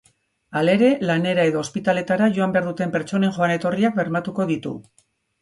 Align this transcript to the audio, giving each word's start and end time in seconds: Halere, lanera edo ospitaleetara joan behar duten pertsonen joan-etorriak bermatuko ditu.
Halere, 0.61 0.87
lanera 1.09 1.45
edo 1.49 1.61
ospitaleetara 1.65 2.31
joan 2.39 2.57
behar 2.57 2.71
duten 2.71 2.95
pertsonen 2.97 3.37
joan-etorriak 3.37 4.01
bermatuko 4.01 4.49
ditu. 4.55 4.75